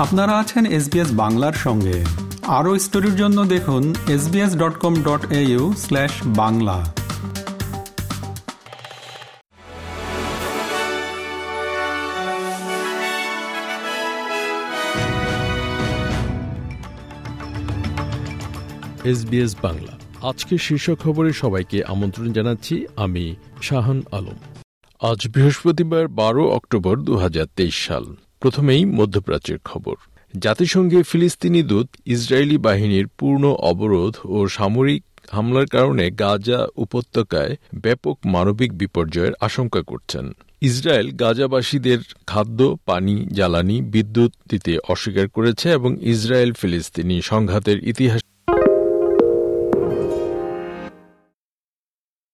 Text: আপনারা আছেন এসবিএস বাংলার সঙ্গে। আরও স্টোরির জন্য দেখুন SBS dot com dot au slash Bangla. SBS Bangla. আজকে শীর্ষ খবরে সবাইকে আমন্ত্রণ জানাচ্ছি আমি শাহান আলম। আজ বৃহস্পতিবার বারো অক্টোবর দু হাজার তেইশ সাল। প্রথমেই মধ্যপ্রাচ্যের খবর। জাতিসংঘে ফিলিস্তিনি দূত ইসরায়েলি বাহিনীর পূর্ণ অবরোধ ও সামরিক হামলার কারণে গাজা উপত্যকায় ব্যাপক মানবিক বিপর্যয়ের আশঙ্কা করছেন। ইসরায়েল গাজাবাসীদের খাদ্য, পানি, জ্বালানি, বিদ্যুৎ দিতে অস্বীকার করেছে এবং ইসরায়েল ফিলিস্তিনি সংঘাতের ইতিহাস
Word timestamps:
আপনারা 0.00 0.38
আছেন 0.38 0.66
এসবিএস 0.66 1.10
বাংলার 1.12 1.52
সঙ্গে। 1.52 2.04
আরও 2.46 2.78
স্টোরির 2.78 3.16
জন্য 3.16 3.44
দেখুন 3.44 3.94
SBS 4.08 4.52
dot 4.56 4.74
com 4.78 4.94
dot 5.02 5.32
au 5.32 5.74
slash 5.78 6.10
Bangla. 6.26 6.92
SBS 19.04 19.56
Bangla. 19.62 19.98
আজকে 20.22 20.58
শীর্ষ 20.58 20.90
খবরে 21.02 21.32
সবাইকে 21.32 21.84
আমন্ত্রণ 21.84 22.32
জানাচ্ছি 22.32 22.86
আমি 22.96 23.34
শাহান 23.62 24.02
আলম। 24.12 24.38
আজ 25.00 25.28
বৃহস্পতিবার 25.28 26.08
বারো 26.08 26.48
অক্টোবর 26.48 26.96
দু 26.96 27.16
হাজার 27.16 27.46
তেইশ 27.56 27.86
সাল। 27.86 28.16
প্রথমেই 28.40 28.84
মধ্যপ্রাচ্যের 28.84 29.58
খবর। 29.64 29.96
জাতিসংঘে 30.38 31.02
ফিলিস্তিনি 31.02 31.62
দূত 31.62 31.88
ইসরায়েলি 32.06 32.58
বাহিনীর 32.58 33.06
পূর্ণ 33.18 33.44
অবরোধ 33.46 34.14
ও 34.24 34.48
সামরিক 34.48 35.02
হামলার 35.30 35.66
কারণে 35.66 36.10
গাজা 36.10 36.66
উপত্যকায় 36.76 37.56
ব্যাপক 37.74 38.18
মানবিক 38.24 38.70
বিপর্যয়ের 38.78 39.32
আশঙ্কা 39.40 39.82
করছেন। 39.82 40.32
ইসরায়েল 40.60 41.10
গাজাবাসীদের 41.10 41.98
খাদ্য, 42.26 42.76
পানি, 42.86 43.26
জ্বালানি, 43.32 43.82
বিদ্যুৎ 43.82 44.32
দিতে 44.48 44.78
অস্বীকার 44.88 45.28
করেছে 45.28 45.66
এবং 45.72 45.96
ইসরায়েল 46.00 46.52
ফিলিস্তিনি 46.52 47.22
সংঘাতের 47.22 47.88
ইতিহাস 47.88 48.20